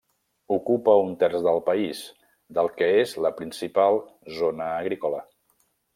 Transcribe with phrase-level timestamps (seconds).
[0.53, 2.01] Ocupa un terç del país,
[2.59, 4.03] del que és la principal
[4.39, 5.21] zona agrícola.